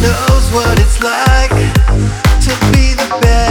knows 0.00 0.50
what 0.52 0.78
it's 0.80 1.02
like 1.02 1.50
to 2.40 2.52
be 2.72 2.94
the 2.94 3.18
best. 3.20 3.49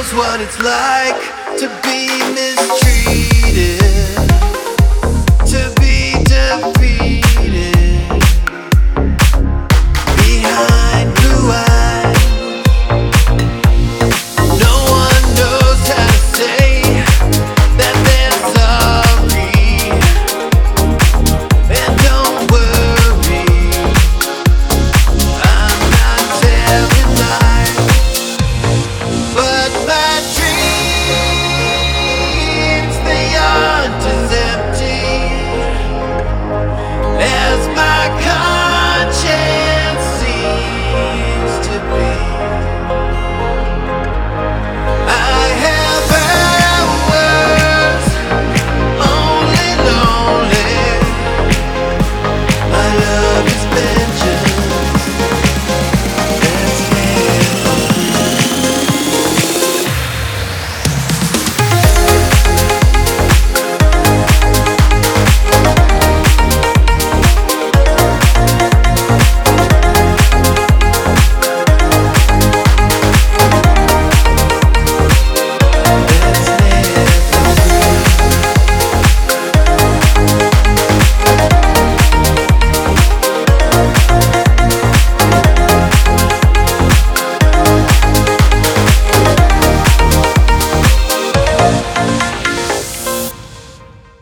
knows 0.00 0.14
what 0.14 0.40
it's 0.40 0.58
like 0.62 1.14
to 1.58 1.68
be 1.82 2.08
mistreated. 2.32 4.29